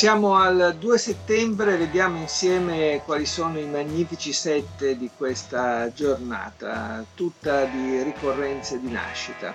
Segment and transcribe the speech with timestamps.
[0.00, 7.64] Siamo al 2 settembre, vediamo insieme quali sono i magnifici sette di questa giornata, tutta
[7.64, 9.52] di ricorrenze di nascita.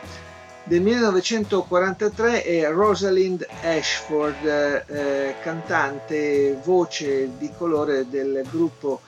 [0.64, 9.02] Del 1943 è Rosalind Ashford, eh, cantante, voce di colore del gruppo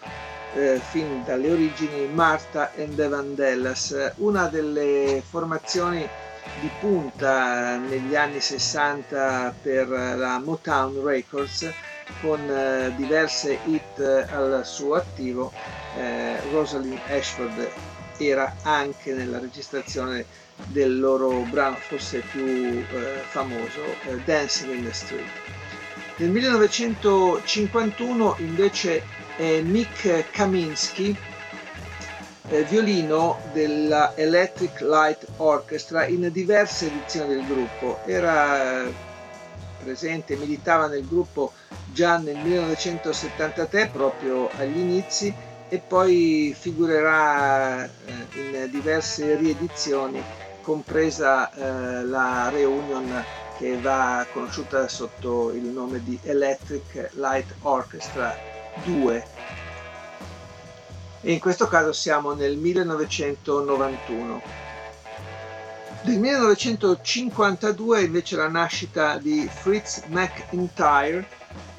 [0.56, 6.10] eh, fin dalle origini Martha and the Vandellas, una delle formazioni
[6.60, 11.72] di punta negli anni 60 per la Motown Records
[12.22, 15.52] con eh, diverse hit al suo attivo.
[15.98, 17.70] Eh, Rosalind Ashford
[18.18, 20.26] era anche nella registrazione
[20.66, 22.86] del loro brano forse più eh,
[23.28, 25.30] famoso, eh, Dancing in the Street.
[26.18, 29.04] Nel 1951 invece
[29.36, 31.16] è Mick Kaminsky
[32.50, 38.00] eh, violino della Electric Light Orchestra in diverse edizioni del gruppo.
[38.06, 38.94] Era eh,
[39.84, 41.54] presente, militava nel gruppo
[41.92, 45.34] già nel 1973, proprio agli inizi,
[45.70, 47.90] e poi figurerà eh,
[48.36, 50.24] in diverse riedizioni,
[50.62, 53.24] compresa eh, la reunion
[53.58, 58.36] che va conosciuta sotto il nome di Electric Light Orchestra
[58.84, 59.26] 2
[61.28, 64.42] e in questo caso siamo nel 1991.
[66.04, 71.28] Nel 1952 invece la nascita di Fritz McIntyre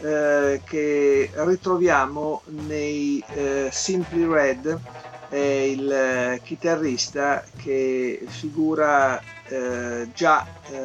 [0.00, 4.78] eh, che ritroviamo nei eh, Simply Red,
[5.30, 10.76] è il eh, chitarrista che figura eh, già eh,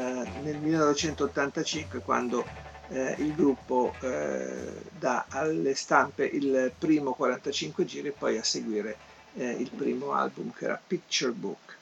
[0.42, 2.46] nel 1985 quando
[2.90, 8.98] eh, il gruppo eh, dà alle stampe il primo 45 giri e poi a seguire
[9.36, 11.78] eh, il primo album che era Picture Book.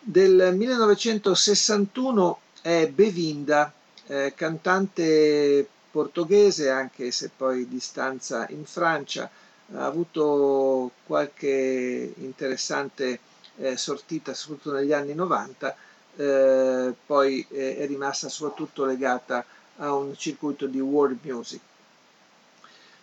[0.00, 3.72] Del 1961 è Bevinda,
[4.06, 9.30] eh, cantante portoghese, anche se poi di stanza in Francia,
[9.74, 13.20] ha avuto qualche interessante
[13.56, 15.76] eh, sortita, soprattutto negli anni 90,
[16.16, 19.44] eh, poi è rimasta soprattutto legata a
[19.86, 21.60] un circuito di world music.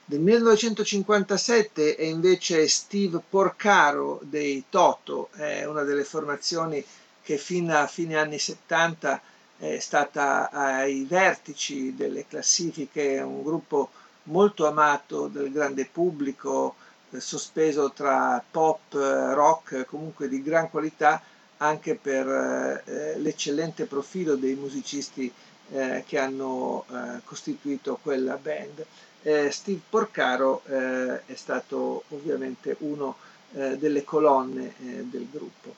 [0.08, 6.84] Del 1957 è invece Steve Porcaro dei Toto, è una delle formazioni
[7.24, 9.20] che fino a fine anni 70
[9.58, 13.90] è stata ai vertici delle classifiche, un gruppo
[14.24, 16.76] molto amato del grande pubblico,
[17.10, 21.22] eh, sospeso tra pop, rock, comunque di gran qualità,
[21.58, 25.32] anche per eh, l'eccellente profilo dei musicisti
[25.72, 28.86] eh, che hanno eh, costituito quella band.
[29.24, 33.16] Eh, Steve Porcaro eh, è stato ovviamente uno
[33.54, 35.74] eh, delle colonne del gruppo.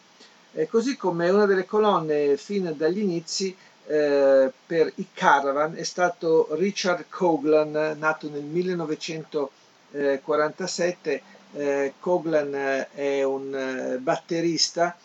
[0.70, 3.56] così come una delle colonne fin dagli inizi
[3.86, 11.22] per i Caravan è stato Richard Coglan, nato nel 1947.
[12.00, 14.98] Coglan è un batterista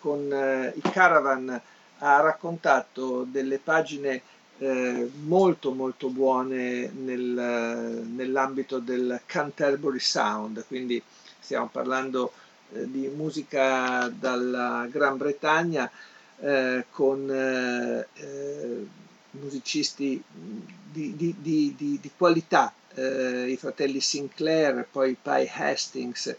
[0.00, 1.62] con i Caravan
[1.98, 4.22] ha raccontato delle pagine
[4.58, 11.02] eh, molto molto buone nel, nell'ambito del Canterbury Sound, quindi
[11.38, 12.32] stiamo parlando
[12.72, 15.90] eh, di musica dalla Gran Bretagna
[16.38, 18.86] eh, con eh, eh,
[19.32, 26.34] musicisti di, di, di, di qualità, eh, i fratelli Sinclair, poi Pi Hastings,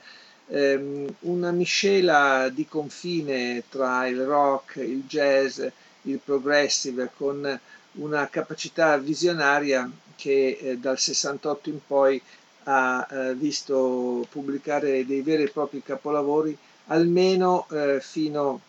[0.50, 5.62] ehm, una miscela di confine tra il rock, il jazz,
[6.04, 7.60] il progressive, con
[7.94, 12.22] una capacità visionaria che eh, dal 68 in poi
[12.64, 16.58] ha eh, visto pubblicare dei veri e propri capolavori
[16.88, 18.62] almeno eh, fino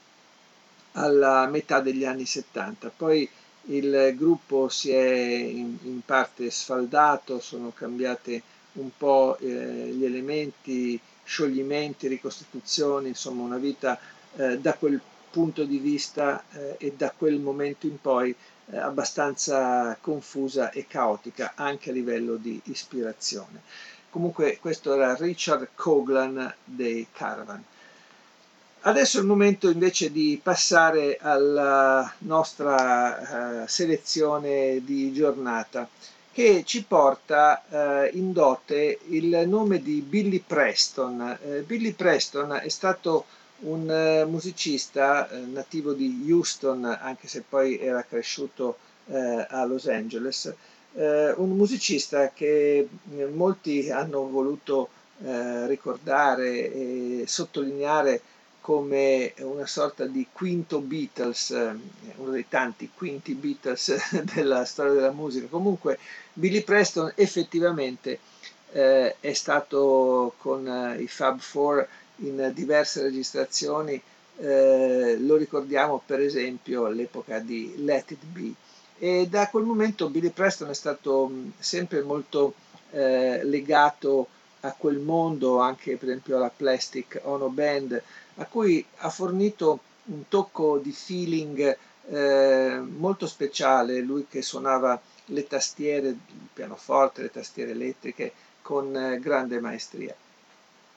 [0.92, 2.92] alla metà degli anni 70.
[2.96, 3.28] Poi
[3.66, 8.42] il gruppo si è in, in parte sfaldato, sono cambiate
[8.74, 9.46] un po' eh,
[9.92, 10.98] gli elementi,
[11.28, 14.00] scioglimenti, ricostituzioni, insomma una vita
[14.36, 14.98] eh, da quel
[15.30, 18.34] punto di vista eh, e da quel momento in poi
[18.70, 23.60] eh, abbastanza confusa e caotica anche a livello di ispirazione.
[24.08, 27.62] Comunque questo era Richard Coglan dei Caravan.
[28.80, 35.86] Adesso è il momento invece di passare alla nostra uh, selezione di giornata
[36.38, 41.36] che ci porta uh, in dote il nome di Billy Preston.
[41.42, 43.24] Uh, Billy Preston è stato
[43.62, 48.76] un musicista nativo di Houston, anche se poi era cresciuto
[49.08, 50.54] a Los Angeles,
[50.92, 52.88] un musicista che
[53.32, 54.90] molti hanno voluto
[55.66, 58.20] ricordare e sottolineare
[58.68, 61.74] come una sorta di quinto Beatles, eh,
[62.16, 63.96] uno dei tanti quinti Beatles
[64.34, 65.46] della storia della musica.
[65.46, 65.98] Comunque
[66.34, 68.18] Billy Preston effettivamente
[68.72, 73.98] eh, è stato con eh, i Fab Four in diverse registrazioni,
[74.36, 78.52] eh, lo ricordiamo per esempio all'epoca di Let It Be.
[78.98, 82.52] E da quel momento Billy Preston è stato mh, sempre molto
[82.90, 84.28] eh, legato
[84.60, 88.02] a quel mondo, anche per esempio alla Plastic Ono Band,
[88.36, 91.76] a cui ha fornito un tocco di feeling
[92.10, 96.18] eh, molto speciale, lui che suonava le tastiere, il
[96.52, 98.32] pianoforte, le tastiere elettriche
[98.62, 100.14] con eh, grande maestria.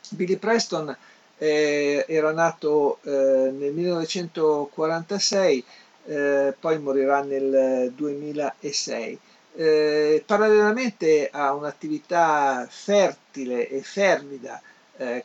[0.10, 0.96] Billy Preston
[1.38, 5.63] eh, era nato eh, nel 1946,
[6.06, 9.19] eh, poi morirà nel 2006.
[9.53, 14.62] Eh, parallelamente a un'attività fertile e fervida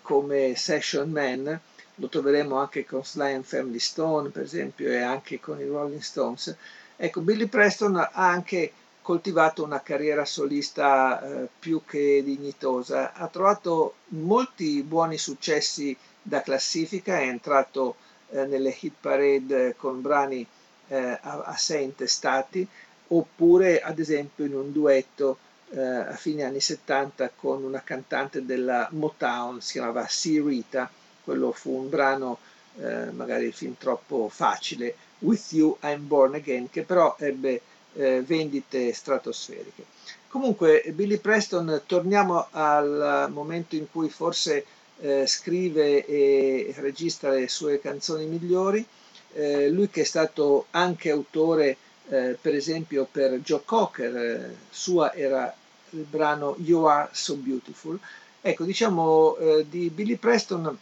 [0.01, 1.61] come session man,
[1.97, 6.01] lo troveremo anche con Sly and Family Stone per esempio e anche con i Rolling
[6.01, 6.55] Stones.
[6.97, 13.97] Ecco, Billy Preston ha anche coltivato una carriera solista eh, più che dignitosa, ha trovato
[14.09, 17.97] molti buoni successi da classifica, è entrato
[18.31, 20.45] eh, nelle hit parade con brani
[20.89, 22.67] eh, a, a sé intestati,
[23.09, 25.39] oppure ad esempio in un duetto
[25.71, 30.41] eh, a fine anni 70 con una cantante della Motown, si chiamava C.
[30.45, 30.91] Rita,
[31.25, 32.39] quello fu un brano
[32.79, 37.61] eh, magari fin troppo facile, With You I'm Born Again, che però ebbe
[37.95, 39.85] eh, vendite stratosferiche.
[40.29, 44.65] Comunque Billy Preston, torniamo al momento in cui forse
[45.01, 48.87] eh, scrive e registra le sue canzoni migliori,
[49.33, 51.77] eh, lui che è stato anche autore
[52.09, 55.55] eh, per esempio per Joe Cocker, eh, sua era
[55.91, 57.99] il brano You Are So Beautiful.
[58.41, 59.37] Ecco, diciamo
[59.69, 60.79] di Billy Preston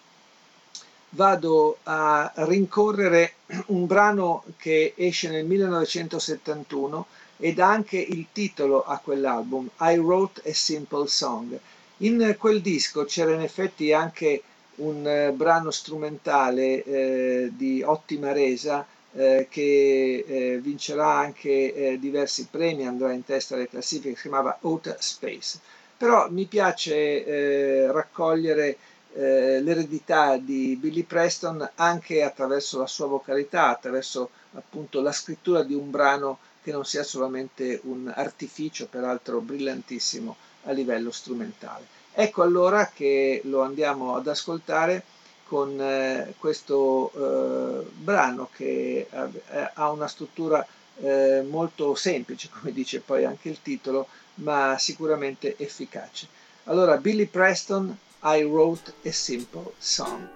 [1.10, 3.34] vado a rincorrere
[3.66, 7.06] un brano che esce nel 1971
[7.38, 11.58] ed ha anche il titolo a quell'album, I Wrote a Simple Song.
[11.98, 14.42] In quel disco c'era in effetti anche
[14.76, 18.84] un eh, brano strumentale eh, di ottima resa
[19.16, 24.58] eh, che eh, vincerà anche eh, diversi premi, andrà in testa alle classifiche, si chiamava
[24.62, 25.58] Outer Space.
[25.96, 28.76] Però mi piace eh, raccogliere
[29.16, 35.88] l'eredità di Billy Preston anche attraverso la sua vocalità, attraverso appunto la scrittura di un
[35.88, 40.34] brano che non sia solamente un artificio, peraltro brillantissimo
[40.64, 41.86] a livello strumentale.
[42.12, 45.04] Ecco allora che lo andiamo ad ascoltare
[45.46, 53.24] con eh, questo eh, brano che ha una struttura eh, molto semplice, come dice poi
[53.24, 56.26] anche il titolo, ma sicuramente efficace.
[56.64, 60.28] Allora, Billy Preston, I wrote a simple song.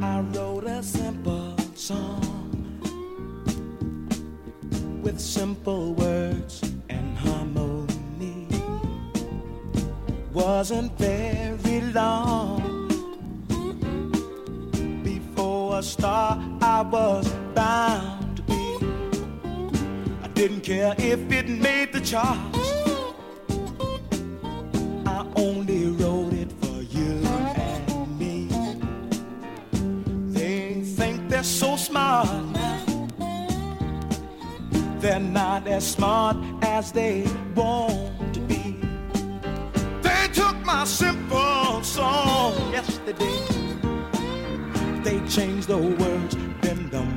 [0.00, 2.24] I wrote a simple song
[5.02, 6.05] with simple words
[10.58, 12.88] Wasn't very long
[15.04, 18.78] before a star I was bound to be.
[20.24, 22.72] I didn't care if it made the charts.
[25.06, 27.20] I only wrote it for you
[27.54, 28.48] and me.
[30.32, 32.28] They think they're so smart.
[35.00, 38.05] They're not as smart as they want
[40.86, 43.42] simple song yesterday.
[45.02, 47.16] They changed the words in the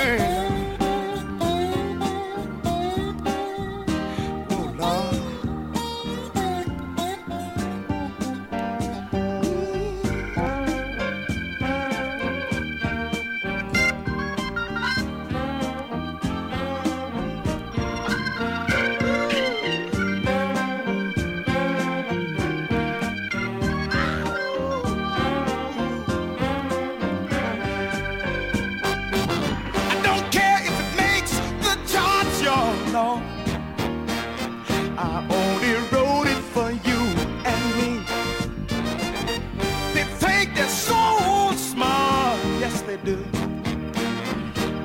[43.04, 43.16] Do.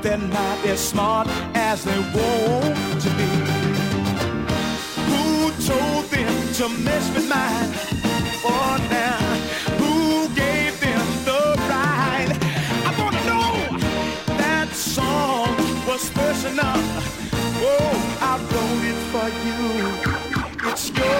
[0.01, 3.29] They're not as smart as they want to be.
[5.09, 7.71] Who told them to mess with mine?
[8.43, 9.19] Oh, now,
[9.77, 12.29] who gave them the right?
[12.85, 13.77] I wanna know
[14.37, 15.55] that song
[15.87, 16.77] was personal.
[17.69, 20.71] Oh, I wrote it for you.
[20.71, 21.16] It's yours.